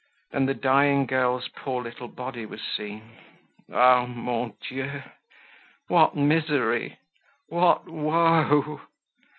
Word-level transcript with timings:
Then 0.31 0.47
the 0.47 0.55
dying 0.55 1.05
girl's 1.05 1.47
poor 1.49 1.83
little 1.83 2.07
body 2.07 2.43
was 2.43 2.59
seen. 2.75 3.17
Ah! 3.71 4.07
Mon 4.07 4.55
Dieu! 4.67 5.03
what 5.89 6.15
misery! 6.15 6.97
What 7.49 7.87
woe! 7.87 8.81